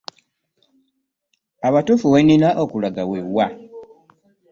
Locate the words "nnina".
2.23-2.49